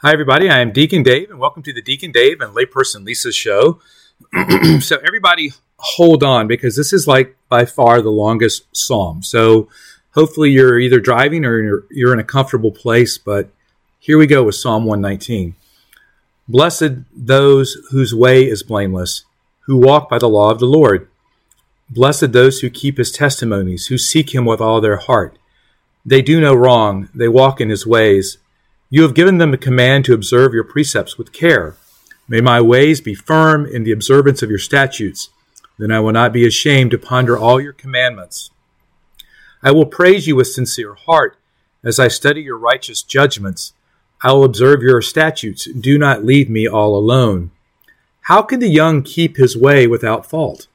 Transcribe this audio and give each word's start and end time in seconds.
Hi, 0.00 0.12
everybody. 0.12 0.48
I 0.48 0.60
am 0.60 0.70
Deacon 0.70 1.02
Dave, 1.02 1.28
and 1.28 1.40
welcome 1.40 1.64
to 1.64 1.72
the 1.72 1.82
Deacon 1.82 2.12
Dave 2.12 2.40
and 2.40 2.54
Layperson 2.54 3.04
Lisa 3.04 3.32
show. 3.32 3.80
so, 4.80 4.98
everybody, 5.04 5.54
hold 5.76 6.22
on 6.22 6.46
because 6.46 6.76
this 6.76 6.92
is 6.92 7.08
like 7.08 7.36
by 7.48 7.64
far 7.64 8.00
the 8.00 8.08
longest 8.08 8.68
psalm. 8.70 9.24
So, 9.24 9.68
hopefully, 10.12 10.52
you're 10.52 10.78
either 10.78 11.00
driving 11.00 11.44
or 11.44 11.60
you're, 11.60 11.84
you're 11.90 12.12
in 12.12 12.20
a 12.20 12.24
comfortable 12.24 12.70
place. 12.70 13.18
But 13.18 13.50
here 13.98 14.16
we 14.16 14.28
go 14.28 14.44
with 14.44 14.54
Psalm 14.54 14.84
119. 14.84 15.56
Blessed 16.46 17.02
those 17.12 17.76
whose 17.90 18.14
way 18.14 18.44
is 18.44 18.62
blameless, 18.62 19.24
who 19.62 19.78
walk 19.78 20.08
by 20.08 20.18
the 20.18 20.28
law 20.28 20.52
of 20.52 20.60
the 20.60 20.66
Lord. 20.66 21.08
Blessed 21.90 22.30
those 22.30 22.60
who 22.60 22.70
keep 22.70 22.98
his 22.98 23.10
testimonies, 23.10 23.86
who 23.86 23.98
seek 23.98 24.32
him 24.32 24.44
with 24.44 24.60
all 24.60 24.80
their 24.80 24.98
heart. 24.98 25.36
They 26.06 26.22
do 26.22 26.40
no 26.40 26.54
wrong, 26.54 27.08
they 27.12 27.26
walk 27.26 27.60
in 27.60 27.68
his 27.68 27.84
ways. 27.84 28.38
You 28.90 29.02
have 29.02 29.14
given 29.14 29.36
them 29.36 29.52
a 29.52 29.58
command 29.58 30.06
to 30.06 30.14
observe 30.14 30.54
your 30.54 30.64
precepts 30.64 31.18
with 31.18 31.32
care. 31.32 31.76
May 32.26 32.40
my 32.40 32.62
ways 32.62 33.02
be 33.02 33.14
firm 33.14 33.66
in 33.66 33.84
the 33.84 33.92
observance 33.92 34.42
of 34.42 34.48
your 34.48 34.58
statutes. 34.58 35.28
Then 35.78 35.92
I 35.92 36.00
will 36.00 36.12
not 36.12 36.32
be 36.32 36.46
ashamed 36.46 36.92
to 36.92 36.98
ponder 36.98 37.36
all 37.36 37.60
your 37.60 37.74
commandments. 37.74 38.50
I 39.62 39.72
will 39.72 39.84
praise 39.84 40.26
you 40.26 40.36
with 40.36 40.46
sincere 40.46 40.94
heart 40.94 41.36
as 41.84 41.98
I 41.98 42.08
study 42.08 42.40
your 42.40 42.56
righteous 42.56 43.02
judgments. 43.02 43.74
I 44.22 44.32
will 44.32 44.44
observe 44.44 44.82
your 44.82 45.02
statutes. 45.02 45.66
Do 45.66 45.98
not 45.98 46.24
leave 46.24 46.48
me 46.48 46.66
all 46.66 46.96
alone. 46.96 47.50
How 48.22 48.40
can 48.40 48.60
the 48.60 48.68
young 48.68 49.02
keep 49.02 49.36
his 49.36 49.56
way 49.56 49.86
without 49.86 50.24
fault? 50.24 50.66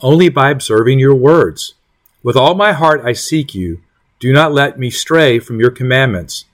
Only 0.00 0.28
by 0.28 0.50
observing 0.50 1.00
your 1.00 1.14
words. 1.14 1.74
With 2.22 2.36
all 2.36 2.54
my 2.54 2.72
heart 2.72 3.02
I 3.04 3.12
seek 3.12 3.56
you. 3.56 3.80
Do 4.20 4.32
not 4.32 4.52
let 4.52 4.78
me 4.78 4.88
stray 4.88 5.40
from 5.40 5.58
your 5.58 5.70
commandments. 5.70 6.44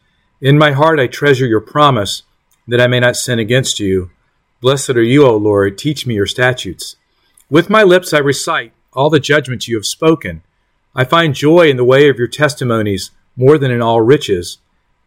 In 0.43 0.59
my 0.59 0.73
heart 0.73 0.99
I 0.99 1.07
treasure 1.07 1.47
your 1.47 1.61
promise, 1.61 2.25
that 2.67 2.81
I 2.81 2.89
may 2.89 2.99
not 2.99 3.15
sin 3.15 3.39
against 3.39 3.79
you. 3.79 4.11
Blessed 4.61 4.91
are 4.91 5.03
you, 5.03 5.25
O 5.25 5.37
Lord. 5.37 5.79
Teach 5.79 6.05
me 6.05 6.17
your 6.17 6.27
statutes. 6.27 6.97
With 7.49 7.71
my 7.71 7.85
lips 7.85 8.13
I 8.13 8.19
recite 8.19 8.73
all 8.93 9.09
the 9.09 9.21
judgments 9.21 9.69
you 9.69 9.77
have 9.77 9.87
spoken. 9.87 10.43
I 10.97 11.05
find 11.05 11.33
joy 11.33 11.71
in 11.71 11.77
the 11.77 11.85
way 11.85 12.09
of 12.09 12.19
your 12.19 12.27
testimonies 12.27 13.13
more 13.37 13.57
than 13.57 13.71
in 13.71 13.81
all 13.81 14.01
riches. 14.01 14.59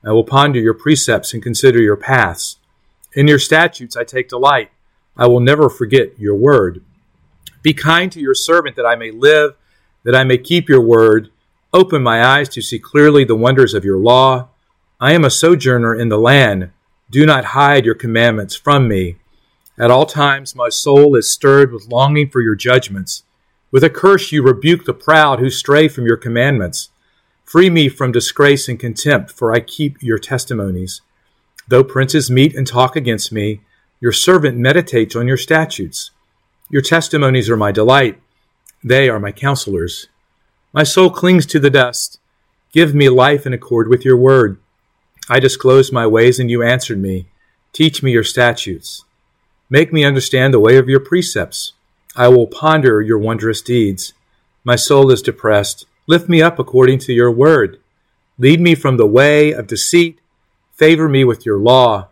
I 0.05 0.13
will 0.13 0.23
ponder 0.23 0.57
your 0.61 0.73
precepts 0.73 1.33
and 1.33 1.43
consider 1.43 1.81
your 1.81 1.97
paths. 1.97 2.55
In 3.11 3.27
your 3.27 3.39
statutes 3.39 3.97
I 3.97 4.05
take 4.05 4.29
delight. 4.29 4.71
I 5.17 5.27
will 5.27 5.41
never 5.41 5.69
forget 5.69 6.17
your 6.17 6.35
word. 6.35 6.81
Be 7.61 7.73
kind 7.73 8.09
to 8.13 8.21
your 8.21 8.35
servant 8.35 8.77
that 8.77 8.85
I 8.85 8.95
may 8.95 9.11
live, 9.11 9.57
that 10.03 10.15
I 10.15 10.23
may 10.23 10.37
keep 10.37 10.69
your 10.69 10.81
word. 10.81 11.29
Open 11.73 12.01
my 12.01 12.23
eyes 12.23 12.47
to 12.49 12.61
see 12.61 12.79
clearly 12.79 13.25
the 13.25 13.35
wonders 13.35 13.73
of 13.73 13.83
your 13.83 13.97
law. 13.97 14.47
I 14.99 15.11
am 15.11 15.25
a 15.25 15.29
sojourner 15.29 15.93
in 15.93 16.07
the 16.07 16.17
land. 16.17 16.71
Do 17.09 17.25
not 17.25 17.45
hide 17.45 17.83
your 17.83 17.95
commandments 17.95 18.55
from 18.55 18.87
me. 18.87 19.17
At 19.77 19.91
all 19.91 20.05
times 20.05 20.55
my 20.55 20.69
soul 20.69 21.17
is 21.17 21.29
stirred 21.29 21.73
with 21.73 21.89
longing 21.89 22.29
for 22.29 22.39
your 22.39 22.55
judgments. 22.55 23.23
With 23.71 23.83
a 23.83 23.89
curse 23.89 24.31
you 24.31 24.41
rebuke 24.41 24.85
the 24.85 24.93
proud 24.93 25.39
who 25.39 25.49
stray 25.49 25.89
from 25.89 26.05
your 26.05 26.15
commandments. 26.15 26.91
Free 27.43 27.69
me 27.69 27.89
from 27.89 28.13
disgrace 28.13 28.69
and 28.69 28.79
contempt, 28.79 29.31
for 29.31 29.53
I 29.53 29.59
keep 29.59 30.01
your 30.01 30.17
testimonies. 30.17 31.01
Though 31.67 31.83
princes 31.83 32.31
meet 32.31 32.55
and 32.55 32.65
talk 32.65 32.95
against 32.95 33.33
me, 33.33 33.61
your 33.99 34.13
servant 34.13 34.57
meditates 34.57 35.13
on 35.13 35.27
your 35.27 35.35
statutes. 35.35 36.11
Your 36.69 36.81
testimonies 36.81 37.49
are 37.49 37.57
my 37.57 37.73
delight. 37.73 38.21
They 38.81 39.09
are 39.09 39.19
my 39.19 39.33
counselors. 39.33 40.07
My 40.71 40.83
soul 40.83 41.09
clings 41.09 41.45
to 41.47 41.59
the 41.59 41.69
dust. 41.69 42.19
Give 42.71 42.95
me 42.95 43.09
life 43.09 43.45
in 43.45 43.51
accord 43.51 43.89
with 43.89 44.05
your 44.05 44.17
word. 44.17 44.57
I 45.27 45.39
disclosed 45.39 45.91
my 45.91 46.05
ways, 46.05 46.39
and 46.39 46.51
you 46.51 46.61
answered 46.61 46.99
me. 46.99 47.25
Teach 47.73 48.03
me 48.03 48.11
your 48.11 48.23
statutes. 48.23 49.05
Make 49.69 49.91
me 49.91 50.05
understand 50.05 50.53
the 50.53 50.59
way 50.59 50.77
of 50.77 50.87
your 50.87 50.99
precepts. 50.99 51.73
I 52.15 52.27
will 52.27 52.47
ponder 52.47 53.01
your 53.01 53.17
wondrous 53.17 53.61
deeds. 53.61 54.13
My 54.63 54.75
soul 54.75 55.11
is 55.11 55.23
depressed. 55.23 55.87
Lift 56.07 56.29
me 56.29 56.41
up 56.41 56.59
according 56.59 56.99
to 56.99 57.13
your 57.13 57.31
word. 57.31 57.79
Lead 58.37 58.61
me 58.61 58.75
from 58.75 58.97
the 58.97 59.07
way 59.07 59.51
of 59.51 59.65
deceit. 59.65 60.19
Favor 60.73 61.09
me 61.09 61.23
with 61.23 61.45
your 61.45 61.57
law. 61.57 62.09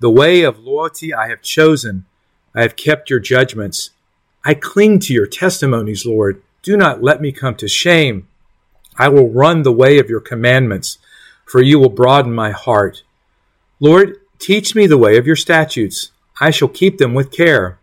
The 0.00 0.10
way 0.10 0.42
of 0.42 0.58
loyalty 0.58 1.14
I 1.14 1.28
have 1.28 1.40
chosen. 1.40 2.04
I 2.54 2.62
have 2.62 2.76
kept 2.76 3.08
your 3.08 3.20
judgments. 3.20 3.90
I 4.44 4.52
cling 4.52 4.98
to 5.00 5.14
your 5.14 5.26
testimonies, 5.26 6.04
Lord. 6.04 6.42
Do 6.62 6.76
not 6.76 7.02
let 7.02 7.22
me 7.22 7.32
come 7.32 7.54
to 7.56 7.68
shame. 7.68 8.28
I 8.98 9.08
will 9.08 9.30
run 9.30 9.62
the 9.62 9.72
way 9.72 9.98
of 9.98 10.10
your 10.10 10.20
commandments 10.20 10.98
for 11.44 11.62
you 11.62 11.78
will 11.78 11.90
broaden 11.90 12.32
my 12.32 12.50
heart. 12.50 13.02
Lord, 13.80 14.20
teach 14.38 14.74
me 14.74 14.86
the 14.86 14.98
way 14.98 15.16
of 15.16 15.26
your 15.26 15.36
statutes. 15.36 16.10
I 16.40 16.50
shall 16.50 16.68
keep 16.68 16.98
them 16.98 17.14
with 17.14 17.30
care. 17.30 17.78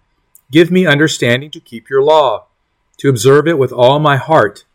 Give 0.52 0.72
me 0.72 0.86
understanding 0.86 1.52
to 1.52 1.60
keep 1.60 1.90
your 1.90 2.02
law, 2.02 2.46
to 2.98 3.10
observe 3.10 3.48
it 3.48 3.58
with 3.58 3.72
all 3.72 4.00
my 4.00 4.18
heart. 4.18 4.66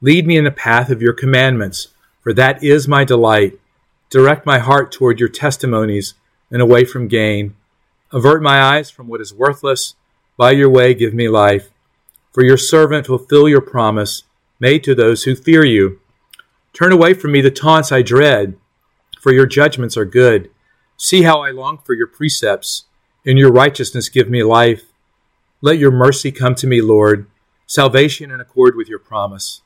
Lead 0.00 0.26
me 0.26 0.36
in 0.36 0.44
the 0.44 0.50
path 0.50 0.90
of 0.90 1.02
your 1.02 1.12
commandments, 1.12 1.88
for 2.20 2.32
that 2.32 2.62
is 2.62 2.86
my 2.86 3.04
delight. 3.04 3.58
Direct 4.10 4.46
my 4.46 4.58
heart 4.58 4.92
toward 4.92 5.18
your 5.18 5.28
testimonies 5.28 6.14
and 6.50 6.62
away 6.62 6.84
from 6.84 7.08
gain. 7.08 7.56
Avert 8.12 8.42
my 8.42 8.62
eyes 8.62 8.90
from 8.90 9.08
what 9.08 9.20
is 9.20 9.34
worthless. 9.34 9.96
By 10.36 10.52
your 10.52 10.70
way, 10.70 10.94
give 10.94 11.12
me 11.12 11.28
life. 11.28 11.68
For 12.32 12.44
your 12.44 12.56
servant 12.56 13.08
will 13.08 13.18
fulfill 13.18 13.48
your 13.48 13.60
promise 13.60 14.22
made 14.60 14.84
to 14.84 14.94
those 14.94 15.24
who 15.24 15.34
fear 15.34 15.64
you. 15.64 16.00
Turn 16.72 16.92
away 16.92 17.14
from 17.14 17.32
me 17.32 17.40
the 17.40 17.50
taunts 17.50 17.90
I 17.90 18.02
dread, 18.02 18.56
for 19.20 19.32
your 19.32 19.46
judgments 19.46 19.96
are 19.96 20.04
good. 20.04 20.50
See 20.96 21.22
how 21.22 21.42
I 21.42 21.50
long 21.50 21.78
for 21.78 21.94
your 21.94 22.06
precepts. 22.06 22.84
In 23.24 23.36
your 23.36 23.52
righteousness 23.52 24.08
give 24.08 24.28
me 24.30 24.42
life. 24.42 24.84
Let 25.60 25.78
your 25.78 25.90
mercy 25.90 26.30
come 26.30 26.54
to 26.56 26.66
me, 26.66 26.80
Lord, 26.80 27.26
salvation 27.66 28.30
in 28.30 28.40
accord 28.40 28.76
with 28.76 28.88
your 28.88 28.98
promise. 28.98 29.60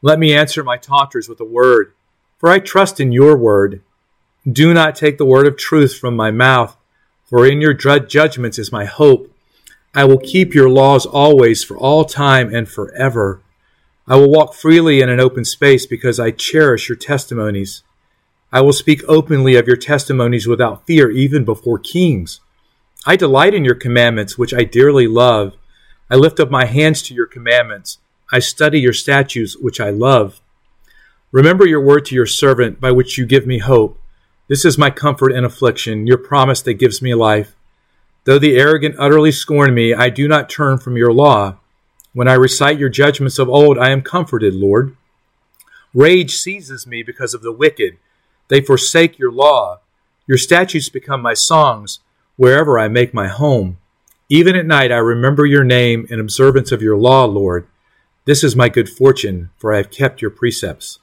Let 0.00 0.18
me 0.18 0.34
answer 0.34 0.64
my 0.64 0.76
taunters 0.76 1.28
with 1.28 1.40
a 1.40 1.44
word, 1.44 1.94
for 2.38 2.48
I 2.48 2.58
trust 2.58 3.00
in 3.00 3.12
your 3.12 3.36
word. 3.36 3.82
Do 4.50 4.72
not 4.74 4.96
take 4.96 5.18
the 5.18 5.24
word 5.24 5.46
of 5.46 5.56
truth 5.56 5.96
from 5.96 6.16
my 6.16 6.30
mouth, 6.30 6.76
for 7.24 7.46
in 7.46 7.60
your 7.60 7.74
judgments 7.74 8.58
is 8.58 8.72
my 8.72 8.84
hope. 8.84 9.32
I 9.94 10.04
will 10.04 10.18
keep 10.18 10.54
your 10.54 10.68
laws 10.68 11.06
always, 11.06 11.62
for 11.62 11.76
all 11.76 12.04
time 12.04 12.52
and 12.54 12.68
forever. 12.68 13.42
I 14.08 14.16
will 14.16 14.30
walk 14.30 14.54
freely 14.54 15.00
in 15.00 15.08
an 15.08 15.20
open 15.20 15.44
space 15.44 15.86
because 15.86 16.18
I 16.18 16.32
cherish 16.32 16.88
your 16.88 16.96
testimonies. 16.96 17.82
I 18.52 18.60
will 18.60 18.72
speak 18.72 19.02
openly 19.08 19.54
of 19.56 19.66
your 19.66 19.76
testimonies 19.76 20.46
without 20.46 20.86
fear, 20.86 21.10
even 21.10 21.44
before 21.44 21.78
kings. 21.78 22.40
I 23.06 23.16
delight 23.16 23.54
in 23.54 23.64
your 23.64 23.74
commandments, 23.74 24.36
which 24.36 24.52
I 24.52 24.64
dearly 24.64 25.06
love. 25.06 25.54
I 26.10 26.16
lift 26.16 26.40
up 26.40 26.50
my 26.50 26.66
hands 26.66 27.02
to 27.02 27.14
your 27.14 27.26
commandments. 27.26 27.98
I 28.32 28.40
study 28.40 28.80
your 28.80 28.92
statutes, 28.92 29.56
which 29.56 29.80
I 29.80 29.90
love. 29.90 30.40
Remember 31.30 31.66
your 31.66 31.80
word 31.80 32.04
to 32.06 32.14
your 32.14 32.26
servant, 32.26 32.80
by 32.80 32.90
which 32.90 33.16
you 33.16 33.24
give 33.24 33.46
me 33.46 33.58
hope. 33.58 33.98
This 34.48 34.64
is 34.64 34.76
my 34.76 34.90
comfort 34.90 35.32
in 35.32 35.44
affliction, 35.44 36.06
your 36.06 36.18
promise 36.18 36.60
that 36.62 36.74
gives 36.74 37.00
me 37.00 37.14
life. 37.14 37.54
Though 38.24 38.38
the 38.38 38.56
arrogant 38.58 38.96
utterly 38.98 39.32
scorn 39.32 39.74
me, 39.74 39.94
I 39.94 40.10
do 40.10 40.28
not 40.28 40.50
turn 40.50 40.78
from 40.78 40.96
your 40.96 41.12
law. 41.12 41.56
When 42.14 42.28
I 42.28 42.34
recite 42.34 42.78
your 42.78 42.90
judgments 42.90 43.38
of 43.38 43.48
old, 43.48 43.78
I 43.78 43.90
am 43.90 44.02
comforted, 44.02 44.54
Lord. 44.54 44.96
Rage 45.94 46.36
seizes 46.36 46.86
me 46.86 47.02
because 47.02 47.32
of 47.32 47.42
the 47.42 47.52
wicked. 47.52 47.96
They 48.48 48.60
forsake 48.60 49.18
your 49.18 49.32
law. 49.32 49.80
Your 50.26 50.38
statutes 50.38 50.88
become 50.88 51.22
my 51.22 51.34
songs 51.34 52.00
wherever 52.36 52.78
I 52.78 52.88
make 52.88 53.14
my 53.14 53.28
home. 53.28 53.78
Even 54.28 54.56
at 54.56 54.66
night, 54.66 54.92
I 54.92 54.96
remember 54.96 55.46
your 55.46 55.64
name 55.64 56.06
in 56.10 56.20
observance 56.20 56.70
of 56.70 56.82
your 56.82 56.96
law, 56.96 57.24
Lord. 57.24 57.66
This 58.24 58.44
is 58.44 58.54
my 58.54 58.68
good 58.68 58.88
fortune, 58.88 59.50
for 59.56 59.72
I 59.72 59.78
have 59.78 59.90
kept 59.90 60.22
your 60.22 60.30
precepts. 60.30 60.98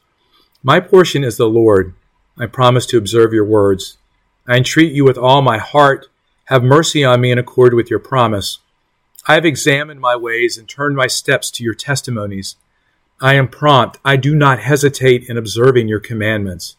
My 0.64 0.80
portion 0.80 1.24
is 1.24 1.38
the 1.38 1.50
Lord. 1.50 1.94
I 2.38 2.46
promise 2.46 2.86
to 2.88 2.98
observe 2.98 3.34
your 3.34 3.46
words. 3.46 3.98
I 4.48 4.58
entreat 4.58 4.94
you 4.94 5.06
with 5.06 5.18
all 5.18 5.42
my 5.42 5.58
heart. 5.58 6.08
Have 6.46 6.64
mercy 6.64 7.04
on 7.04 7.22
me 7.22 7.32
in 7.32 7.38
accord 7.38 7.74
with 7.74 7.90
your 7.90 8.00
promise. 8.00 8.60
I 9.30 9.36
have 9.36 9.46
examined 9.46 10.02
my 10.02 10.16
ways 10.16 10.58
and 10.58 10.68
turned 10.68 10.96
my 10.96 11.06
steps 11.06 11.52
to 11.52 11.64
your 11.64 11.76
testimonies. 11.76 12.56
I 13.22 13.36
am 13.36 13.48
prompt. 13.48 14.00
I 14.04 14.16
do 14.16 14.34
not 14.34 14.62
hesitate 14.62 15.30
in 15.30 15.38
observing 15.38 15.88
your 15.88 16.00
commandments. 16.00 16.78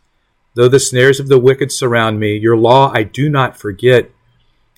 Though 0.54 0.66
the 0.66 0.80
snares 0.80 1.20
of 1.20 1.28
the 1.28 1.38
wicked 1.38 1.70
surround 1.70 2.18
me, 2.18 2.36
your 2.36 2.56
law 2.56 2.90
I 2.92 3.04
do 3.04 3.30
not 3.30 3.56
forget. 3.56 4.10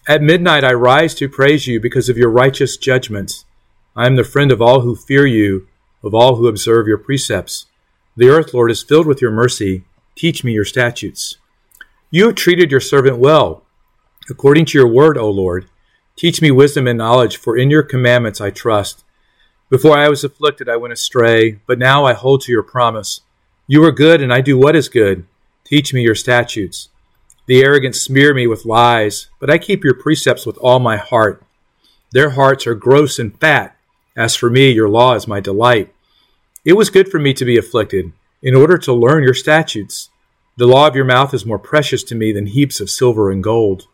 At 0.06 0.20
midnight 0.20 0.64
I 0.64 0.74
rise 0.74 1.14
to 1.14 1.30
praise 1.30 1.66
you 1.66 1.80
because 1.80 2.10
of 2.10 2.18
your 2.18 2.28
righteous 2.28 2.76
judgments. 2.76 3.46
I 3.96 4.04
am 4.04 4.16
the 4.16 4.22
friend 4.22 4.52
of 4.52 4.60
all 4.60 4.82
who 4.82 4.94
fear 4.94 5.24
you, 5.24 5.66
of 6.02 6.12
all 6.12 6.36
who 6.36 6.48
observe 6.48 6.86
your 6.86 6.98
precepts. 6.98 7.68
The 8.18 8.28
earth, 8.28 8.52
Lord, 8.52 8.70
is 8.70 8.82
filled 8.82 9.06
with 9.06 9.22
your 9.22 9.30
mercy. 9.30 9.84
Teach 10.14 10.44
me 10.44 10.52
your 10.52 10.66
statutes. 10.66 11.38
You 12.10 12.26
have 12.26 12.34
treated 12.34 12.70
your 12.70 12.80
servant 12.80 13.16
well, 13.16 13.64
according 14.28 14.66
to 14.66 14.78
your 14.78 14.88
word, 14.88 15.16
O 15.16 15.30
Lord. 15.30 15.70
Teach 16.16 16.42
me 16.42 16.50
wisdom 16.50 16.86
and 16.86 16.98
knowledge, 16.98 17.36
for 17.36 17.56
in 17.56 17.70
your 17.70 17.82
commandments 17.82 18.40
I 18.40 18.50
trust. 18.50 19.04
Before 19.70 19.96
I 19.96 20.08
was 20.08 20.22
afflicted, 20.22 20.68
I 20.68 20.76
went 20.76 20.92
astray, 20.92 21.58
but 21.66 21.78
now 21.78 22.04
I 22.04 22.12
hold 22.12 22.42
to 22.42 22.52
your 22.52 22.62
promise. 22.62 23.22
You 23.66 23.82
are 23.84 23.92
good, 23.92 24.20
and 24.20 24.32
I 24.32 24.40
do 24.40 24.58
what 24.58 24.76
is 24.76 24.88
good. 24.88 25.24
Teach 25.64 25.94
me 25.94 26.02
your 26.02 26.14
statutes. 26.14 26.90
The 27.46 27.64
arrogant 27.64 27.96
smear 27.96 28.34
me 28.34 28.46
with 28.46 28.66
lies, 28.66 29.28
but 29.40 29.50
I 29.50 29.58
keep 29.58 29.82
your 29.82 29.94
precepts 29.94 30.46
with 30.46 30.58
all 30.58 30.78
my 30.78 30.96
heart. 30.96 31.42
Their 32.12 32.30
hearts 32.30 32.66
are 32.66 32.74
gross 32.74 33.18
and 33.18 33.38
fat. 33.40 33.76
As 34.14 34.36
for 34.36 34.50
me, 34.50 34.70
your 34.70 34.88
law 34.88 35.14
is 35.14 35.26
my 35.26 35.40
delight. 35.40 35.92
It 36.64 36.74
was 36.74 36.90
good 36.90 37.10
for 37.10 37.18
me 37.18 37.32
to 37.34 37.44
be 37.44 37.56
afflicted, 37.56 38.12
in 38.42 38.54
order 38.54 38.76
to 38.78 38.92
learn 38.92 39.24
your 39.24 39.34
statutes. 39.34 40.10
The 40.58 40.66
law 40.66 40.86
of 40.86 40.94
your 40.94 41.06
mouth 41.06 41.32
is 41.32 41.46
more 41.46 41.58
precious 41.58 42.02
to 42.04 42.14
me 42.14 42.30
than 42.30 42.46
heaps 42.46 42.78
of 42.80 42.90
silver 42.90 43.30
and 43.30 43.42
gold. 43.42 43.88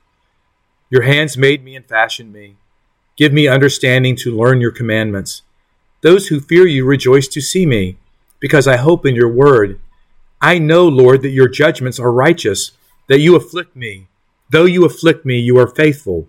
Your 0.91 1.03
hands 1.03 1.37
made 1.37 1.63
me 1.63 1.77
and 1.77 1.85
fashioned 1.85 2.33
me. 2.33 2.57
Give 3.17 3.33
me 3.33 3.49
understanding 3.49 4.17
to 4.17 4.37
learn 4.37 4.61
your 4.61 4.71
commandments. 4.71 5.43
Those 6.01 6.29
who 6.29 6.41
fear 6.41 6.67
you 6.67 6.85
rejoice 6.85 7.29
to 7.29 7.41
see 7.41 7.67
me, 7.67 7.97
because 8.41 8.69
I 8.69 8.77
hope 8.77 9.05
in 9.05 9.15
your 9.15 9.29
word. 9.29 9.81
I 10.41 10.59
know, 10.59 10.87
Lord, 10.87 11.23
that 11.23 11.31
your 11.31 11.49
judgments 11.49 11.99
are 11.99 12.13
righteous 12.13 12.73
that 13.09 13.21
you 13.21 13.35
afflict 13.35 13.75
me. 13.75 14.07
Though 14.51 14.65
you 14.65 14.85
afflict 14.85 15.25
me, 15.25 15.39
you 15.39 15.59
are 15.59 15.67
faithful. 15.67 16.29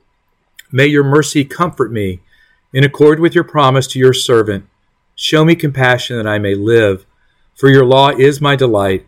May 0.71 0.87
your 0.87 1.03
mercy 1.03 1.45
comfort 1.45 1.91
me, 1.91 2.19
in 2.73 2.83
accord 2.83 3.19
with 3.19 3.35
your 3.35 3.43
promise 3.43 3.87
to 3.87 3.99
your 3.99 4.13
servant. 4.13 4.65
Show 5.15 5.45
me 5.45 5.55
compassion 5.55 6.17
that 6.17 6.27
I 6.27 6.39
may 6.39 6.55
live, 6.55 7.05
for 7.55 7.69
your 7.69 7.85
law 7.85 8.09
is 8.09 8.41
my 8.41 8.55
delight. 8.55 9.05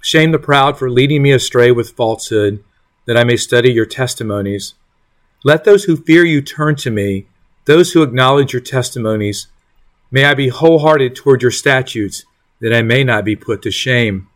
Shame 0.00 0.32
the 0.32 0.38
proud 0.38 0.78
for 0.78 0.90
leading 0.90 1.22
me 1.22 1.32
astray 1.32 1.70
with 1.70 1.90
falsehood, 1.90 2.62
that 3.06 3.16
I 3.16 3.24
may 3.24 3.36
study 3.36 3.72
your 3.72 3.86
testimonies. 3.86 4.74
Let 5.44 5.64
those 5.64 5.84
who 5.84 5.96
fear 5.96 6.24
you 6.24 6.40
turn 6.40 6.76
to 6.76 6.90
me, 6.90 7.26
those 7.64 7.92
who 7.92 8.02
acknowledge 8.02 8.52
your 8.52 8.62
testimonies. 8.62 9.48
May 10.10 10.24
I 10.24 10.34
be 10.34 10.48
wholehearted 10.48 11.16
toward 11.16 11.42
your 11.42 11.50
statutes, 11.50 12.24
that 12.60 12.72
I 12.72 12.82
may 12.82 13.02
not 13.02 13.24
be 13.24 13.34
put 13.34 13.62
to 13.62 13.70
shame. 13.70 14.28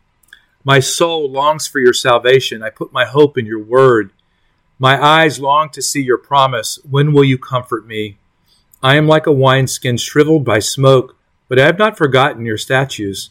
My 0.63 0.81
soul 0.81 1.31
longs 1.31 1.65
for 1.65 1.79
your 1.79 1.93
salvation. 1.93 2.61
I 2.61 2.69
put 2.69 2.91
my 2.91 3.05
hope 3.05 3.37
in 3.37 3.45
your 3.45 3.63
word. 3.63 4.11
My 4.79 5.01
eyes 5.01 5.39
long 5.39 5.69
to 5.69 5.81
see 5.81 6.01
your 6.01 6.17
promise. 6.17 6.77
When 6.89 7.13
will 7.13 7.23
you 7.23 7.37
comfort 7.37 7.87
me? 7.87 8.17
I 8.83 8.95
am 8.95 9.07
like 9.07 9.25
a 9.25 9.31
wineskin 9.31 9.97
shriveled 9.97 10.43
by 10.43 10.59
smoke, 10.59 11.15
but 11.47 11.57
I 11.57 11.65
have 11.65 11.79
not 11.79 11.97
forgotten 11.97 12.45
your 12.45 12.57
statutes. 12.57 13.29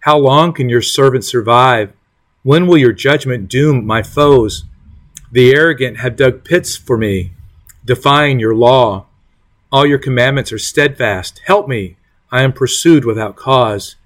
How 0.00 0.18
long 0.18 0.52
can 0.52 0.68
your 0.68 0.82
servant 0.82 1.24
survive? 1.24 1.92
When 2.42 2.66
will 2.66 2.78
your 2.78 2.92
judgment 2.92 3.48
doom 3.48 3.86
my 3.86 4.02
foes? 4.02 4.64
The 5.32 5.54
arrogant 5.54 5.96
have 6.00 6.16
dug 6.16 6.44
pits 6.44 6.76
for 6.76 6.98
me, 6.98 7.32
defying 7.82 8.38
your 8.38 8.54
law. 8.54 9.06
All 9.72 9.86
your 9.86 9.98
commandments 9.98 10.52
are 10.52 10.58
steadfast. 10.58 11.40
Help 11.46 11.66
me. 11.66 11.96
I 12.30 12.42
am 12.42 12.52
pursued 12.52 13.06
without 13.06 13.34
cause. 13.34 13.96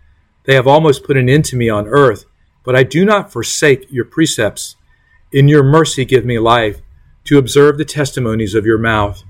They 0.45 0.55
have 0.55 0.69
almost 0.69 1.03
put 1.03 1.17
an 1.17 1.29
end 1.29 1.45
to 1.47 1.57
me 1.57 1.69
on 1.69 1.89
earth. 1.89 2.27
But 2.63 2.77
I 2.77 2.85
do 2.85 3.05
not 3.05 3.33
forsake 3.33 3.91
your 3.91 4.05
precepts. 4.05 4.77
In 5.33 5.49
your 5.49 5.65
mercy, 5.65 6.05
give 6.05 6.25
me 6.25 6.39
life 6.39 6.81
to 7.25 7.39
observe 7.39 7.77
the 7.77 7.85
testimonies 7.85 8.55
of 8.55 8.65
your 8.65 8.79
mouth. 8.79 9.25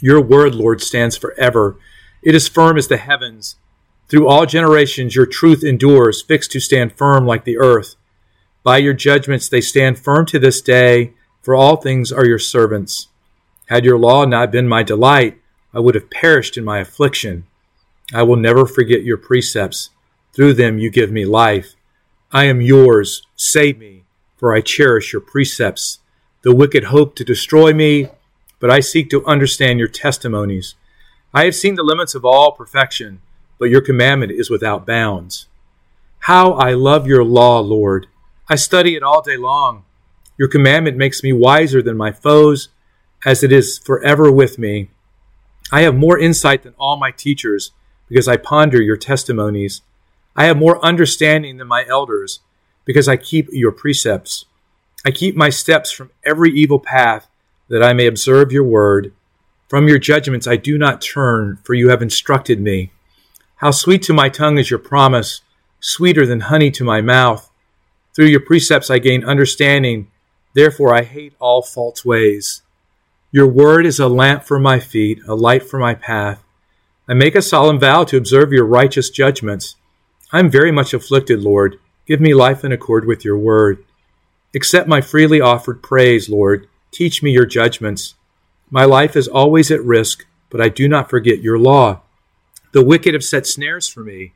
Your 0.00 0.20
word, 0.20 0.56
Lord, 0.56 0.80
stands 0.80 1.16
forever. 1.16 1.76
It 2.20 2.34
is 2.34 2.48
firm 2.48 2.76
as 2.76 2.88
the 2.88 2.96
heavens. 2.96 3.54
Through 4.08 4.26
all 4.26 4.44
generations, 4.44 5.14
your 5.14 5.26
truth 5.26 5.62
endures, 5.62 6.20
fixed 6.20 6.50
to 6.52 6.60
stand 6.60 6.94
firm 6.94 7.26
like 7.26 7.44
the 7.44 7.58
earth. 7.58 7.94
By 8.64 8.78
your 8.78 8.94
judgments, 8.94 9.48
they 9.48 9.60
stand 9.60 9.98
firm 9.98 10.26
to 10.26 10.38
this 10.38 10.60
day, 10.60 11.14
for 11.42 11.54
all 11.54 11.76
things 11.76 12.12
are 12.12 12.24
your 12.24 12.38
servants. 12.38 13.08
Had 13.66 13.84
your 13.84 13.98
law 13.98 14.24
not 14.24 14.52
been 14.52 14.68
my 14.68 14.82
delight, 14.82 15.40
I 15.74 15.80
would 15.80 15.94
have 15.94 16.10
perished 16.10 16.56
in 16.56 16.64
my 16.64 16.78
affliction. 16.78 17.44
I 18.14 18.22
will 18.22 18.36
never 18.36 18.66
forget 18.66 19.02
your 19.02 19.16
precepts. 19.16 19.90
Through 20.34 20.54
them, 20.54 20.78
you 20.78 20.90
give 20.90 21.10
me 21.10 21.24
life. 21.24 21.74
I 22.30 22.44
am 22.44 22.60
yours. 22.60 23.26
Save 23.36 23.78
me, 23.78 24.04
for 24.36 24.54
I 24.54 24.60
cherish 24.60 25.12
your 25.12 25.22
precepts. 25.22 25.98
The 26.42 26.54
wicked 26.54 26.84
hope 26.84 27.14
to 27.16 27.24
destroy 27.24 27.72
me, 27.72 28.08
but 28.60 28.70
I 28.70 28.80
seek 28.80 29.10
to 29.10 29.26
understand 29.26 29.78
your 29.78 29.88
testimonies. 29.88 30.74
I 31.34 31.44
have 31.44 31.54
seen 31.54 31.74
the 31.74 31.82
limits 31.82 32.14
of 32.14 32.24
all 32.24 32.52
perfection, 32.52 33.22
but 33.58 33.70
your 33.70 33.80
commandment 33.80 34.32
is 34.32 34.50
without 34.50 34.86
bounds. 34.86 35.48
How 36.20 36.52
I 36.52 36.72
love 36.74 37.06
your 37.06 37.24
law, 37.24 37.60
Lord. 37.60 38.06
I 38.48 38.56
study 38.56 38.96
it 38.96 39.02
all 39.02 39.22
day 39.22 39.36
long. 39.36 39.84
Your 40.36 40.48
commandment 40.48 40.96
makes 40.96 41.22
me 41.22 41.32
wiser 41.32 41.80
than 41.82 41.96
my 41.96 42.10
foes, 42.10 42.68
as 43.24 43.42
it 43.42 43.52
is 43.52 43.78
forever 43.78 44.32
with 44.32 44.58
me. 44.58 44.90
I 45.70 45.82
have 45.82 45.94
more 45.94 46.18
insight 46.18 46.64
than 46.64 46.74
all 46.78 46.96
my 46.96 47.12
teachers, 47.12 47.70
because 48.08 48.26
I 48.26 48.36
ponder 48.36 48.82
your 48.82 48.96
testimonies. 48.96 49.82
I 50.34 50.46
have 50.46 50.56
more 50.56 50.84
understanding 50.84 51.58
than 51.58 51.68
my 51.68 51.86
elders, 51.86 52.40
because 52.84 53.08
I 53.08 53.16
keep 53.16 53.48
your 53.52 53.72
precepts. 53.72 54.46
I 55.04 55.12
keep 55.12 55.36
my 55.36 55.50
steps 55.50 55.92
from 55.92 56.10
every 56.24 56.50
evil 56.50 56.80
path, 56.80 57.28
that 57.68 57.82
I 57.82 57.92
may 57.92 58.06
observe 58.06 58.50
your 58.50 58.64
word. 58.64 59.12
From 59.68 59.88
your 59.88 59.98
judgments 59.98 60.46
I 60.46 60.56
do 60.56 60.76
not 60.76 61.00
turn, 61.00 61.58
for 61.62 61.74
you 61.74 61.90
have 61.90 62.02
instructed 62.02 62.60
me. 62.60 62.90
How 63.56 63.70
sweet 63.70 64.02
to 64.02 64.12
my 64.12 64.28
tongue 64.28 64.58
is 64.58 64.68
your 64.68 64.80
promise, 64.80 65.42
sweeter 65.78 66.26
than 66.26 66.40
honey 66.40 66.70
to 66.72 66.84
my 66.84 67.00
mouth. 67.00 67.48
Through 68.14 68.26
your 68.26 68.40
precepts 68.40 68.90
I 68.90 68.98
gain 68.98 69.24
understanding, 69.24 70.10
therefore 70.52 70.94
I 70.94 71.02
hate 71.02 71.34
all 71.38 71.62
false 71.62 72.04
ways. 72.04 72.62
Your 73.30 73.48
word 73.48 73.86
is 73.86 73.98
a 73.98 74.08
lamp 74.08 74.44
for 74.44 74.58
my 74.58 74.78
feet, 74.78 75.20
a 75.26 75.34
light 75.34 75.62
for 75.62 75.78
my 75.78 75.94
path. 75.94 76.44
I 77.08 77.14
make 77.14 77.34
a 77.34 77.42
solemn 77.42 77.80
vow 77.80 78.04
to 78.04 78.18
observe 78.18 78.52
your 78.52 78.66
righteous 78.66 79.08
judgments. 79.08 79.76
I 80.30 80.38
am 80.38 80.50
very 80.50 80.70
much 80.70 80.92
afflicted, 80.92 81.40
Lord. 81.40 81.78
Give 82.06 82.20
me 82.20 82.34
life 82.34 82.64
in 82.64 82.72
accord 82.72 83.06
with 83.06 83.24
your 83.24 83.38
word. 83.38 83.82
Accept 84.54 84.86
my 84.86 85.00
freely 85.00 85.40
offered 85.40 85.82
praise, 85.82 86.28
Lord. 86.28 86.68
Teach 86.90 87.22
me 87.22 87.30
your 87.30 87.46
judgments. 87.46 88.14
My 88.70 88.84
life 88.84 89.16
is 89.16 89.28
always 89.28 89.70
at 89.70 89.82
risk, 89.82 90.26
but 90.50 90.60
I 90.60 90.68
do 90.68 90.86
not 90.86 91.08
forget 91.08 91.40
your 91.40 91.58
law. 91.58 92.02
The 92.72 92.84
wicked 92.84 93.14
have 93.14 93.24
set 93.24 93.46
snares 93.46 93.88
for 93.88 94.00
me, 94.00 94.32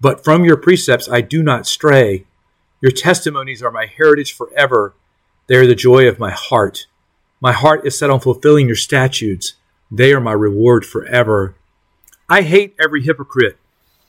but 0.00 0.24
from 0.24 0.44
your 0.44 0.56
precepts 0.56 1.08
I 1.08 1.20
do 1.20 1.42
not 1.44 1.66
stray. 1.66 2.24
Your 2.80 2.92
testimonies 2.92 3.62
are 3.62 3.70
my 3.70 3.86
heritage 3.86 4.34
forever. 4.34 4.94
They 5.46 5.56
are 5.56 5.66
the 5.66 5.74
joy 5.74 6.08
of 6.08 6.18
my 6.18 6.30
heart. 6.30 6.86
My 7.40 7.52
heart 7.52 7.86
is 7.86 7.98
set 7.98 8.10
on 8.10 8.20
fulfilling 8.20 8.66
your 8.66 8.76
statutes. 8.76 9.54
They 9.90 10.12
are 10.12 10.20
my 10.20 10.32
reward 10.32 10.84
forever. 10.84 11.54
I 12.28 12.42
hate 12.42 12.74
every 12.82 13.02
hypocrite 13.02 13.58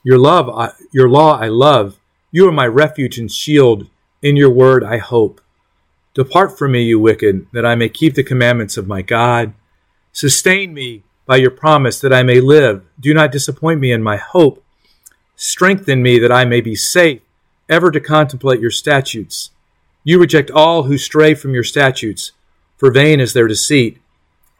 your 0.03 0.17
love, 0.17 0.49
I, 0.49 0.71
your 0.93 1.09
law 1.09 1.37
I 1.37 1.47
love. 1.47 1.99
You 2.31 2.47
are 2.47 2.51
my 2.53 2.65
refuge 2.65 3.19
and 3.19 3.29
shield. 3.29 3.89
In 4.21 4.37
your 4.37 4.49
word 4.49 4.83
I 4.83 4.97
hope. 4.97 5.41
Depart 6.13 6.57
from 6.57 6.71
me, 6.71 6.83
you 6.83 6.97
wicked, 6.97 7.45
that 7.51 7.65
I 7.65 7.75
may 7.75 7.89
keep 7.89 8.15
the 8.15 8.23
commandments 8.23 8.77
of 8.77 8.87
my 8.87 9.01
God. 9.01 9.53
Sustain 10.13 10.73
me 10.73 11.03
by 11.25 11.35
your 11.35 11.51
promise 11.51 11.99
that 11.99 12.13
I 12.13 12.23
may 12.23 12.39
live. 12.39 12.83
Do 12.99 13.13
not 13.13 13.31
disappoint 13.31 13.79
me 13.79 13.91
in 13.91 14.01
my 14.01 14.15
hope. 14.15 14.63
Strengthen 15.35 16.01
me 16.01 16.17
that 16.19 16.31
I 16.31 16.45
may 16.45 16.61
be 16.61 16.73
safe, 16.73 17.21
ever 17.69 17.91
to 17.91 17.99
contemplate 17.99 18.59
your 18.59 18.71
statutes. 18.71 19.51
You 20.03 20.19
reject 20.19 20.51
all 20.51 20.83
who 20.83 20.97
stray 20.97 21.33
from 21.33 21.53
your 21.53 21.63
statutes, 21.63 22.31
for 22.77 22.91
vain 22.91 23.19
is 23.19 23.33
their 23.33 23.47
deceit. 23.47 23.99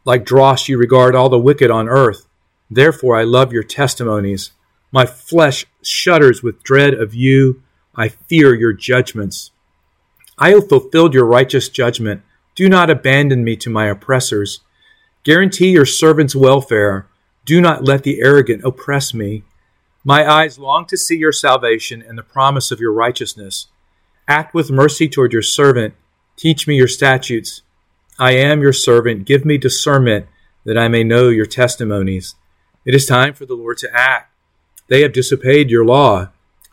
Like 0.04 0.26
dross, 0.26 0.68
you 0.68 0.78
regard 0.78 1.16
all 1.16 1.30
the 1.30 1.40
wicked 1.40 1.72
on 1.72 1.88
earth. 1.88 2.28
Therefore, 2.70 3.16
I 3.16 3.24
love 3.24 3.54
your 3.54 3.64
testimonies. 3.64 4.52
My 4.92 5.06
flesh 5.06 5.66
shudders 5.82 6.44
with 6.44 6.64
dread 6.64 6.94
of 6.94 7.14
you. 7.14 7.62
I 7.96 8.10
fear 8.10 8.54
your 8.54 8.74
judgments. 8.74 9.52
I 10.38 10.52
have 10.52 10.70
fulfilled 10.70 11.14
your 11.14 11.26
righteous 11.26 11.70
judgment. 11.70 12.22
Do 12.56 12.70
not 12.70 12.90
abandon 12.90 13.44
me 13.44 13.56
to 13.58 13.70
my 13.70 13.88
oppressors. 13.88 14.62
Guarantee 15.24 15.72
your 15.72 15.86
servant's 15.86 16.36
welfare. 16.36 17.08
Do 17.46 17.60
not 17.60 17.84
let 17.84 18.04
the 18.04 18.22
arrogant 18.22 18.64
oppress 18.64 19.14
me. 19.14 19.44
My 20.08 20.26
eyes 20.26 20.58
long 20.58 20.86
to 20.86 20.96
see 20.96 21.18
your 21.18 21.34
salvation 21.34 22.02
and 22.02 22.18
the 22.18 22.24
promise 22.24 22.72
of 22.72 22.80
your 22.80 22.94
righteousness. 22.94 23.68
Act 24.26 24.54
with 24.54 24.72
mercy 24.72 25.10
toward 25.10 25.34
your 25.34 25.42
servant. 25.42 25.96
Teach 26.38 26.66
me 26.66 26.78
your 26.78 26.88
statutes. 26.88 27.62
I 28.18 28.32
am 28.32 28.62
your 28.62 28.72
servant. 28.72 29.26
Give 29.26 29.44
me 29.44 29.58
discernment 29.58 30.28
that 30.64 30.78
I 30.78 30.88
may 30.88 31.04
know 31.04 31.28
your 31.28 31.46
testimonies. 31.46 32.36
It 32.86 32.96
is 32.96 33.06
time 33.06 33.34
for 33.34 33.46
the 33.46 33.56
Lord 33.56 33.80
to 33.80 33.94
act. 33.94 34.32
They 34.88 35.02
have 35.02 35.12
disobeyed 35.12 35.70
your 35.70 35.84
law. 35.84 36.30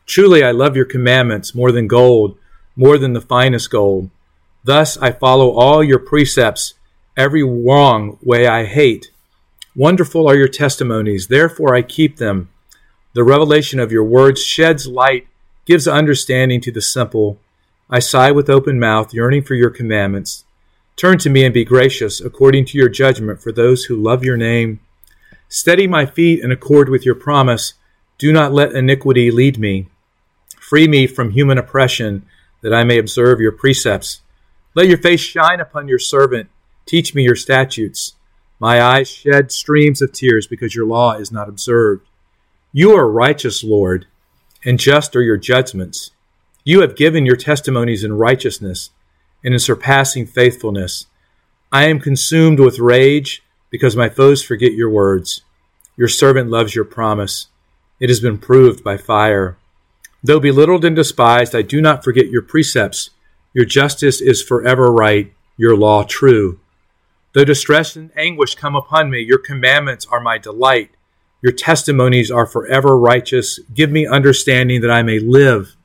Truly, 0.07 0.45
I 0.45 0.53
love 0.53 0.77
your 0.77 0.85
commandments 0.85 1.57
more 1.57 1.73
than 1.73 1.89
gold, 1.89 2.39
more 2.77 2.99
than 2.99 3.15
the 3.15 3.21
finest 3.21 3.69
gold. 3.69 4.11
Thus, 4.63 4.97
I 4.99 5.11
follow 5.11 5.51
all 5.51 5.83
your 5.83 5.99
precepts. 5.99 6.75
Every 7.17 7.43
wrong 7.43 8.17
way 8.23 8.47
I 8.47 8.65
hate. 8.65 9.11
Wonderful 9.75 10.29
are 10.29 10.37
your 10.37 10.47
testimonies, 10.47 11.27
therefore 11.27 11.75
I 11.75 11.83
keep 11.83 12.19
them. 12.19 12.51
The 13.15 13.25
revelation 13.25 13.79
of 13.79 13.93
your 13.93 14.03
words 14.03 14.43
sheds 14.43 14.89
light, 14.89 15.29
gives 15.67 15.87
understanding 15.87 16.61
to 16.63 16.73
the 16.73 16.83
simple. 16.83 17.39
I 17.89 18.01
sigh 18.01 18.33
with 18.33 18.51
open 18.51 18.81
mouth, 18.81 19.15
yearning 19.15 19.45
for 19.45 19.55
your 19.55 19.71
commandments. 19.71 20.45
Turn 20.97 21.19
to 21.19 21.31
me 21.31 21.45
and 21.45 21.55
be 21.55 21.65
gracious, 21.65 22.21
according 22.21 22.65
to 22.67 22.79
your 22.79 22.89
judgment, 22.89 23.41
for 23.41 23.53
those 23.53 23.85
who 23.85 23.97
love 23.97 24.25
your 24.25 24.37
name. 24.37 24.81
Steady 25.49 25.87
my 25.87 26.07
feet 26.07 26.43
in 26.43 26.51
accord 26.51 26.89
with 26.89 27.07
your 27.07 27.15
promise 27.15 27.75
do 28.19 28.33
not 28.33 28.53
let 28.53 28.73
iniquity 28.73 29.31
lead 29.31 29.59
me. 29.59 29.87
Free 30.59 30.89
me 30.89 31.07
from 31.07 31.31
human 31.31 31.59
oppression, 31.59 32.27
that 32.63 32.75
I 32.75 32.83
may 32.83 32.99
observe 32.99 33.41
your 33.41 33.53
precepts. 33.53 34.23
Let 34.75 34.89
your 34.89 34.99
face 34.99 35.21
shine 35.21 35.61
upon 35.61 35.87
your 35.87 36.01
servant. 36.01 36.49
Teach 36.87 37.15
me 37.15 37.23
your 37.23 37.37
statutes. 37.37 38.15
My 38.59 38.83
eyes 38.83 39.09
shed 39.09 39.53
streams 39.53 40.03
of 40.03 40.13
tears 40.13 40.49
because 40.49 40.75
your 40.75 40.87
law 40.87 41.13
is 41.13 41.31
not 41.31 41.49
observed. 41.49 42.07
You 42.77 42.91
are 42.97 43.09
righteous, 43.09 43.63
Lord, 43.63 44.09
and 44.65 44.81
just 44.81 45.15
are 45.15 45.23
your 45.23 45.37
judgments. 45.37 46.11
You 46.65 46.81
have 46.81 46.97
given 46.97 47.25
your 47.25 47.37
testimonies 47.37 48.03
in 48.03 48.19
righteousness 48.19 48.91
and 49.45 49.55
in 49.55 49.61
surpassing 49.61 50.27
faithfulness. 50.27 51.07
I 51.71 51.85
am 51.85 52.01
consumed 52.01 52.59
with 52.59 52.81
rage 52.81 53.45
because 53.71 53.95
my 53.95 54.09
foes 54.09 54.43
forget 54.43 54.73
your 54.73 54.91
words. 54.91 55.43
Your 55.97 56.09
servant 56.09 56.51
loves 56.51 56.75
your 56.75 56.85
promise. 56.85 57.47
It 58.01 58.09
has 58.09 58.19
been 58.19 58.39
proved 58.39 58.83
by 58.83 58.97
fire. 58.97 59.57
Though 60.25 60.41
belittled 60.41 60.85
and 60.85 60.97
despised, 60.97 61.55
I 61.55 61.63
do 61.63 61.81
not 61.81 62.03
forget 62.03 62.27
your 62.27 62.43
precepts. 62.43 63.11
Your 63.53 63.67
justice 63.67 64.21
is 64.21 64.43
forever 64.43 64.91
right, 64.91 65.33
your 65.57 65.77
law 65.77 66.03
true. 66.03 66.59
Though 67.35 67.45
distress 67.45 67.95
and 67.95 68.11
anguish 68.17 68.57
come 68.57 68.75
upon 68.75 69.11
me, 69.11 69.21
your 69.21 69.39
commandments 69.39 70.07
are 70.07 70.21
my 70.21 70.39
delight. 70.39 70.91
Your 71.45 71.53
testimonies 71.53 72.31
are 72.31 72.47
forever 72.47 72.99
righteous. 72.99 73.61
Give 73.75 73.91
me 73.91 74.07
understanding 74.07 74.81
that 74.81 74.91
I 74.91 75.03
may 75.03 75.19
live. 75.19 75.77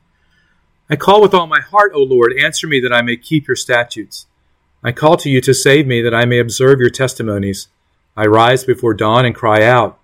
I 0.88 0.96
call 0.96 1.20
with 1.20 1.34
all 1.34 1.46
my 1.46 1.60
heart, 1.60 1.92
O 1.94 1.98
Lord. 1.98 2.32
Answer 2.32 2.66
me 2.66 2.80
that 2.80 2.94
I 2.94 3.02
may 3.02 3.18
keep 3.18 3.46
your 3.46 3.56
statutes. 3.56 4.26
I 4.82 4.92
call 4.92 5.18
to 5.18 5.28
you 5.28 5.42
to 5.42 5.52
save 5.52 5.86
me 5.86 6.00
that 6.00 6.14
I 6.14 6.24
may 6.24 6.38
observe 6.38 6.80
your 6.80 6.88
testimonies. 6.88 7.68
I 8.16 8.24
rise 8.24 8.64
before 8.64 8.94
dawn 8.94 9.26
and 9.26 9.34
cry 9.34 9.62
out. 9.62 10.00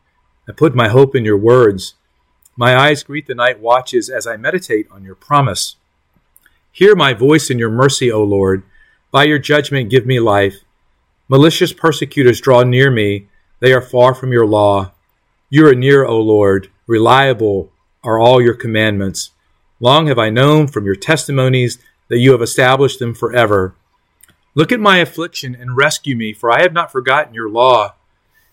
I 0.47 0.53
put 0.53 0.75
my 0.75 0.89
hope 0.89 1.17
in 1.17 1.25
your 1.25 1.39
words. 1.39 1.95
My 2.55 2.77
eyes 2.77 3.03
greet 3.03 3.27
the 3.27 3.35
night 3.35 3.59
watches 3.59 4.11
as 4.11 4.27
I 4.27 4.37
meditate 4.37 4.87
on 4.91 5.05
your 5.05 5.15
promise. 5.15 5.77
Hear 6.71 6.95
my 6.95 7.15
voice 7.15 7.49
in 7.49 7.59
your 7.59 7.71
mercy, 7.71 8.13
O 8.13 8.23
Lord. 8.23 8.63
By 9.11 9.25
your 9.25 9.39
judgment, 9.39 9.89
give 9.89 10.05
me 10.05 10.21
life. 10.21 10.57
Malicious 11.31 11.73
persecutors 11.73 12.43
draw 12.43 12.63
near 12.63 12.91
me. 12.91 13.29
They 13.61 13.73
are 13.73 13.81
far 13.81 14.13
from 14.13 14.33
your 14.33 14.47
law. 14.47 14.93
You 15.49 15.69
are 15.69 15.75
near, 15.75 16.05
O 16.05 16.19
Lord. 16.21 16.71
Reliable 16.89 17.71
are 18.03 18.19
all 18.19 18.43
your 18.43 18.55
commandments. 18.55 19.31
Long 19.79 20.09
have 20.09 20.19
I 20.19 20.29
known 20.29 20.67
from 20.67 20.85
your 20.85 20.97
testimonies 20.97 21.79
that 22.09 22.19
you 22.19 22.33
have 22.33 22.43
established 22.43 22.99
them 22.99 23.15
forever. 23.15 23.75
Look 24.57 24.73
at 24.73 24.81
my 24.81 24.99
affliction 24.99 25.55
and 25.55 25.77
rescue 25.77 26.17
me, 26.17 26.33
for 26.33 26.51
I 26.51 26.63
have 26.63 26.73
not 26.73 26.91
forgotten 26.91 27.35
your 27.35 27.49
law. 27.49 27.95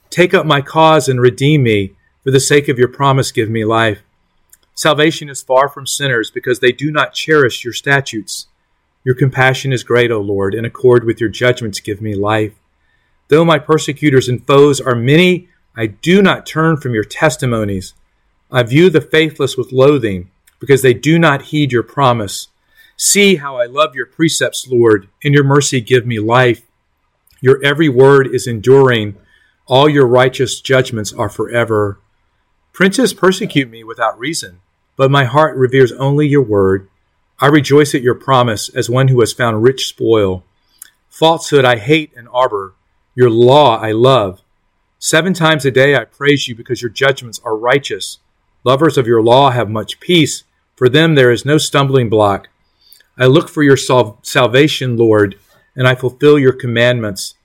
Take 0.09 0.33
up 0.33 0.45
my 0.45 0.61
cause 0.61 1.07
and 1.07 1.19
redeem 1.19 1.63
me. 1.63 1.93
For 2.23 2.31
the 2.31 2.39
sake 2.39 2.69
of 2.69 2.77
your 2.77 2.87
promise, 2.87 3.31
give 3.31 3.49
me 3.49 3.65
life. 3.65 4.03
Salvation 4.75 5.29
is 5.29 5.41
far 5.41 5.69
from 5.69 5.87
sinners 5.87 6.29
because 6.29 6.59
they 6.59 6.71
do 6.71 6.91
not 6.91 7.13
cherish 7.13 7.63
your 7.63 7.73
statutes. 7.73 8.47
Your 9.03 9.15
compassion 9.15 9.73
is 9.73 9.83
great, 9.83 10.11
O 10.11 10.19
Lord. 10.19 10.53
In 10.53 10.63
accord 10.63 11.03
with 11.03 11.19
your 11.19 11.29
judgments, 11.29 11.79
give 11.79 12.01
me 12.01 12.15
life. 12.15 12.53
Though 13.29 13.43
my 13.43 13.59
persecutors 13.59 14.29
and 14.29 14.45
foes 14.45 14.79
are 14.79 14.95
many, 14.95 15.49
I 15.75 15.87
do 15.87 16.21
not 16.21 16.45
turn 16.45 16.77
from 16.77 16.93
your 16.93 17.03
testimonies. 17.03 17.93
I 18.51 18.63
view 18.63 18.89
the 18.89 19.01
faithless 19.01 19.57
with 19.57 19.71
loathing 19.71 20.29
because 20.59 20.83
they 20.83 20.93
do 20.93 21.17
not 21.17 21.43
heed 21.43 21.71
your 21.71 21.83
promise. 21.83 22.49
See 22.95 23.37
how 23.37 23.57
I 23.57 23.65
love 23.65 23.95
your 23.95 24.05
precepts, 24.05 24.67
Lord. 24.67 25.09
In 25.23 25.33
your 25.33 25.43
mercy, 25.43 25.81
give 25.81 26.05
me 26.05 26.19
life. 26.19 26.61
Your 27.41 27.59
every 27.65 27.89
word 27.89 28.27
is 28.27 28.45
enduring. 28.45 29.17
All 29.65 29.89
your 29.89 30.05
righteous 30.05 30.61
judgments 30.61 31.11
are 31.11 31.29
forever. 31.29 31.99
Princes 32.71 33.13
persecute 33.13 33.69
me 33.69 33.83
without 33.83 34.19
reason, 34.19 34.59
but 34.95 35.09
my 35.09 35.25
heart 35.25 35.57
reveres 35.57 35.91
only 35.93 36.27
your 36.27 36.43
word. 36.43 36.87
I 37.39 37.47
rejoice 37.47 37.95
at 37.95 38.03
your 38.03 38.15
promise 38.15 38.69
as 38.69 38.89
one 38.89 39.07
who 39.07 39.19
has 39.21 39.33
found 39.33 39.63
rich 39.63 39.87
spoil. 39.87 40.43
Falsehood 41.09 41.65
I 41.65 41.77
hate 41.77 42.11
and 42.15 42.27
arbor. 42.31 42.75
Your 43.15 43.31
law 43.31 43.77
I 43.77 43.91
love. 43.91 44.42
Seven 45.05 45.33
times 45.33 45.65
a 45.65 45.69
day 45.71 45.97
I 45.97 46.05
praise 46.05 46.47
you 46.47 46.55
because 46.55 46.81
your 46.81 46.89
judgments 46.89 47.41
are 47.43 47.57
righteous. 47.57 48.19
Lovers 48.63 48.97
of 48.97 49.05
your 49.05 49.21
law 49.21 49.49
have 49.49 49.69
much 49.69 49.99
peace. 49.99 50.45
For 50.77 50.87
them 50.87 51.15
there 51.15 51.29
is 51.29 51.43
no 51.43 51.57
stumbling 51.57 52.09
block. 52.09 52.47
I 53.17 53.25
look 53.25 53.49
for 53.49 53.63
your 53.63 53.75
sal- 53.75 54.17
salvation, 54.21 54.95
Lord, 54.95 55.37
and 55.75 55.89
I 55.89 55.95
fulfill 55.95 56.39
your 56.39 56.53
commandments. 56.53 57.35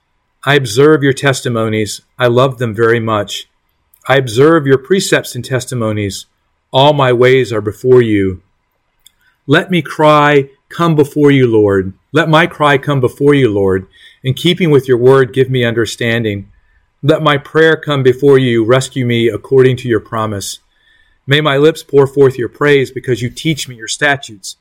I 0.44 0.54
observe 0.54 1.02
your 1.02 1.12
testimonies. 1.12 2.00
I 2.16 2.28
love 2.28 2.58
them 2.58 2.76
very 2.76 3.00
much. 3.00 3.48
I 4.06 4.18
observe 4.18 4.64
your 4.64 4.78
precepts 4.78 5.34
and 5.34 5.44
testimonies. 5.44 6.26
All 6.72 6.92
my 6.92 7.12
ways 7.12 7.52
are 7.52 7.60
before 7.60 8.02
you. 8.02 8.40
Let 9.48 9.68
me 9.68 9.82
cry, 9.82 10.50
Come 10.68 10.94
before 10.94 11.32
you, 11.32 11.48
Lord. 11.48 11.92
Let 12.12 12.28
my 12.28 12.46
cry 12.46 12.78
come 12.78 13.00
before 13.00 13.34
you, 13.34 13.50
Lord. 13.52 13.88
In 14.22 14.34
keeping 14.34 14.70
with 14.70 14.86
your 14.86 14.98
word, 14.98 15.32
give 15.32 15.50
me 15.50 15.64
understanding. 15.64 16.52
Let 17.00 17.22
my 17.22 17.38
prayer 17.38 17.76
come 17.76 18.02
before 18.02 18.38
you. 18.38 18.64
Rescue 18.64 19.06
me 19.06 19.28
according 19.28 19.76
to 19.78 19.88
your 19.88 20.00
promise. 20.00 20.58
May 21.28 21.40
my 21.40 21.56
lips 21.56 21.84
pour 21.84 22.08
forth 22.08 22.36
your 22.36 22.48
praise 22.48 22.90
because 22.90 23.22
you 23.22 23.30
teach 23.30 23.68
me 23.68 23.76
your 23.76 23.86
statutes. 23.86 24.56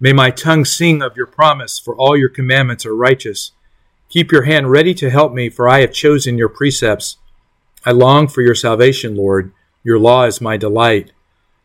May 0.00 0.12
my 0.12 0.30
tongue 0.30 0.64
sing 0.64 1.02
of 1.02 1.16
your 1.16 1.26
promise, 1.26 1.78
for 1.78 1.94
all 1.94 2.16
your 2.16 2.30
commandments 2.30 2.84
are 2.84 2.96
righteous. 2.96 3.52
Keep 4.08 4.32
your 4.32 4.42
hand 4.42 4.72
ready 4.72 4.92
to 4.94 5.08
help 5.08 5.32
me, 5.32 5.48
for 5.48 5.68
I 5.68 5.82
have 5.82 5.92
chosen 5.92 6.36
your 6.36 6.48
precepts. 6.48 7.16
I 7.86 7.92
long 7.92 8.26
for 8.26 8.42
your 8.42 8.56
salvation, 8.56 9.14
Lord. 9.14 9.52
Your 9.84 10.00
law 10.00 10.24
is 10.24 10.40
my 10.40 10.56
delight. 10.56 11.12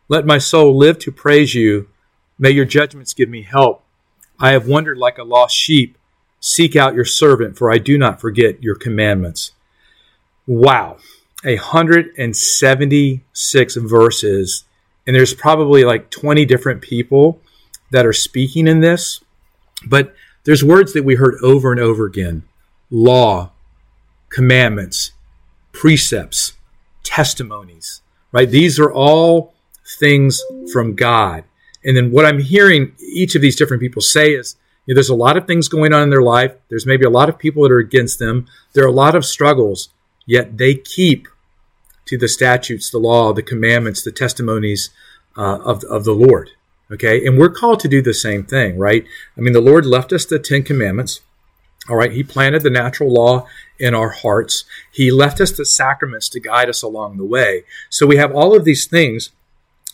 Let 0.10 0.28
my 0.28 0.38
soul 0.38 0.78
live 0.78 1.00
to 1.00 1.12
praise 1.12 1.56
you. 1.56 1.88
May 2.38 2.52
your 2.52 2.66
judgments 2.66 3.16
give 3.16 3.30
me 3.30 3.42
help. 3.42 3.84
I 4.40 4.52
have 4.52 4.68
wandered 4.68 5.00
like 5.00 5.18
a 5.18 5.24
lost 5.24 5.56
sheep. 5.56 5.98
Seek 6.40 6.76
out 6.76 6.94
your 6.94 7.06
servant, 7.06 7.58
for 7.58 7.72
I 7.72 7.80
do 7.80 7.98
not 7.98 8.22
forget 8.22 8.62
your 8.62 8.76
commandments. 8.76 9.53
Wow. 10.48 10.98
176 11.44 13.76
verses, 13.76 14.64
and 15.06 15.14
there's 15.16 15.34
probably 15.34 15.84
like 15.84 16.10
20 16.10 16.46
different 16.46 16.82
people 16.82 17.42
that 17.92 18.06
are 18.06 18.14
speaking 18.14 18.66
in 18.68 18.80
this. 18.80 19.20
But 19.86 20.16
there's 20.46 20.64
words 20.64 20.94
that 20.94 21.04
we 21.04 21.16
heard 21.16 21.36
over 21.44 21.70
and 21.72 21.82
over 21.82 22.06
again 22.06 22.44
law, 22.90 23.52
commandments, 24.30 25.12
precepts, 25.72 26.54
testimonies, 27.04 28.02
right? 28.32 28.50
These 28.50 28.80
are 28.80 28.92
all 28.92 29.54
things 30.00 30.42
from 30.72 30.96
God. 30.96 31.44
And 31.84 31.98
then 31.98 32.12
what 32.12 32.26
I'm 32.26 32.40
hearing 32.40 32.96
each 33.00 33.36
of 33.36 33.42
these 33.42 33.58
different 33.58 33.82
people 33.82 34.02
say 34.02 34.34
is 34.34 34.56
you 34.86 34.94
know, 34.94 34.98
there's 34.98 35.10
a 35.10 35.16
lot 35.16 35.38
of 35.38 35.48
things 35.48 35.68
going 35.68 35.94
on 35.94 36.04
in 36.04 36.10
their 36.10 36.22
life. 36.22 36.54
There's 36.70 36.86
maybe 36.86 37.06
a 37.06 37.10
lot 37.10 37.30
of 37.30 37.38
people 37.38 37.64
that 37.64 37.72
are 37.72 37.80
against 37.80 38.20
them. 38.20 38.48
There 38.74 38.84
are 38.84 38.88
a 38.88 38.92
lot 38.92 39.16
of 39.16 39.26
struggles, 39.26 39.90
yet 40.26 40.58
they 40.58 40.76
keep 40.76 41.28
to 42.06 42.18
the 42.18 42.28
statutes, 42.28 42.90
the 42.90 42.98
law, 42.98 43.34
the 43.34 43.42
commandments, 43.42 44.04
the 44.04 44.12
testimonies 44.12 44.90
uh, 45.38 45.60
of, 45.60 45.84
of 45.86 46.04
the 46.04 46.14
Lord. 46.14 46.52
Okay. 46.92 47.26
And 47.26 47.38
we're 47.38 47.50
called 47.50 47.80
to 47.82 47.88
do 47.88 48.02
the 48.02 48.14
same 48.14 48.44
thing, 48.44 48.78
right? 48.78 49.06
I 49.38 49.42
mean, 49.42 49.54
the 49.54 49.62
Lord 49.62 49.86
left 49.86 50.14
us 50.14 50.26
the 50.26 50.38
Ten 50.38 50.64
Commandments. 50.64 51.22
All 51.90 51.96
right. 51.96 52.12
He 52.12 52.24
planted 52.24 52.62
the 52.62 52.70
natural 52.70 53.12
law 53.12 53.48
in 53.80 53.94
our 53.96 54.10
hearts. 54.10 54.64
He 54.92 55.12
left 55.12 55.42
us 55.42 55.52
the 55.52 55.66
sacraments 55.66 56.30
to 56.30 56.40
guide 56.40 56.70
us 56.70 56.84
along 56.84 57.18
the 57.18 57.26
way. 57.26 57.64
So 57.90 58.06
we 58.06 58.18
have 58.18 58.36
all 58.36 58.56
of 58.56 58.64
these 58.64 58.86
things 58.86 59.32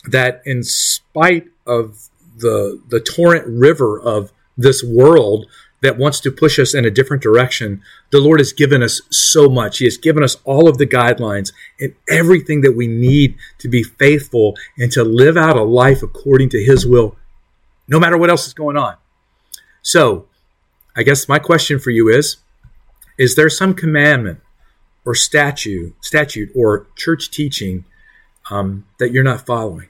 that, 0.04 0.42
in 0.44 0.62
spite 0.62 1.48
of 1.66 2.08
the, 2.36 2.80
the 2.88 3.00
torrent 3.00 3.46
river 3.46 3.98
of 4.00 4.32
this 4.56 4.82
world 4.84 5.46
that 5.82 5.98
wants 5.98 6.20
to 6.20 6.30
push 6.30 6.58
us 6.58 6.74
in 6.74 6.84
a 6.84 6.90
different 6.90 7.22
direction, 7.22 7.82
the 8.10 8.20
Lord 8.20 8.38
has 8.40 8.52
given 8.52 8.82
us 8.82 9.00
so 9.10 9.48
much. 9.48 9.78
He 9.78 9.86
has 9.86 9.96
given 9.96 10.22
us 10.22 10.36
all 10.44 10.68
of 10.68 10.78
the 10.78 10.86
guidelines 10.86 11.52
and 11.80 11.94
everything 12.08 12.60
that 12.62 12.76
we 12.76 12.86
need 12.86 13.36
to 13.58 13.68
be 13.68 13.82
faithful 13.82 14.56
and 14.76 14.92
to 14.92 15.02
live 15.02 15.36
out 15.36 15.56
a 15.56 15.62
life 15.62 16.02
according 16.02 16.50
to 16.50 16.62
His 16.62 16.86
will, 16.86 17.16
no 17.88 17.98
matter 17.98 18.18
what 18.18 18.30
else 18.30 18.46
is 18.46 18.54
going 18.54 18.76
on. 18.76 18.96
So, 19.82 20.26
I 20.94 21.02
guess 21.02 21.28
my 21.28 21.38
question 21.38 21.78
for 21.78 21.90
you 21.90 22.08
is 22.08 22.36
Is 23.18 23.34
there 23.34 23.48
some 23.48 23.74
commandment 23.74 24.40
or 25.06 25.14
statute, 25.14 25.94
statute 26.04 26.50
or 26.54 26.86
church 26.96 27.30
teaching 27.30 27.84
um, 28.50 28.86
that 28.98 29.12
you're 29.12 29.24
not 29.24 29.46
following 29.46 29.88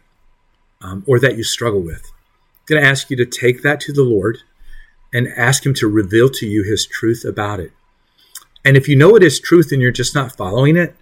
um, 0.80 1.02
or 1.08 1.18
that 1.18 1.36
you 1.36 1.42
struggle 1.42 1.80
with? 1.80 2.04
I'm 2.04 2.76
going 2.76 2.82
to 2.82 2.88
ask 2.88 3.10
you 3.10 3.16
to 3.16 3.26
take 3.26 3.62
that 3.62 3.80
to 3.80 3.92
the 3.92 4.04
Lord 4.04 4.38
and 5.12 5.28
ask 5.36 5.64
Him 5.64 5.74
to 5.74 5.88
reveal 5.88 6.28
to 6.30 6.46
you 6.46 6.62
His 6.62 6.86
truth 6.86 7.24
about 7.24 7.60
it. 7.60 7.72
And 8.64 8.76
if 8.76 8.88
you 8.88 8.96
know 8.96 9.16
it 9.16 9.22
is 9.22 9.40
truth 9.40 9.72
and 9.72 9.80
you're 9.80 9.90
just 9.90 10.14
not 10.14 10.36
following 10.36 10.76
it, 10.76 10.94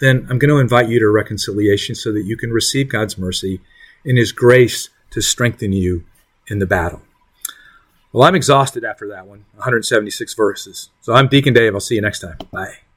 then 0.00 0.26
I'm 0.30 0.38
going 0.38 0.50
to 0.50 0.58
invite 0.58 0.88
you 0.88 0.98
to 1.00 1.08
reconciliation 1.08 1.94
so 1.94 2.12
that 2.12 2.24
you 2.24 2.36
can 2.36 2.50
receive 2.50 2.88
God's 2.88 3.18
mercy 3.18 3.60
and 4.04 4.18
His 4.18 4.32
grace 4.32 4.90
to 5.10 5.20
strengthen 5.20 5.72
you 5.72 6.04
in 6.48 6.58
the 6.58 6.66
battle. 6.66 7.02
Well, 8.12 8.26
I'm 8.26 8.34
exhausted 8.34 8.84
after 8.84 9.08
that 9.08 9.26
one 9.26 9.44
176 9.54 10.34
verses. 10.34 10.90
So 11.00 11.14
I'm 11.14 11.28
Deacon 11.28 11.54
Dave. 11.54 11.74
I'll 11.74 11.80
see 11.80 11.96
you 11.96 12.00
next 12.00 12.20
time. 12.20 12.38
Bye. 12.50 12.87